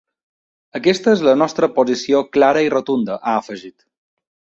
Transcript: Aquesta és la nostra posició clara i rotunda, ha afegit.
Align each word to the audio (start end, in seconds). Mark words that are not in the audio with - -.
Aquesta 0.77 1.11
és 1.17 1.19
la 1.27 1.35
nostra 1.41 1.69
posició 1.75 2.21
clara 2.37 2.63
i 2.69 2.71
rotunda, 2.77 3.19
ha 3.21 3.35
afegit. 3.43 3.75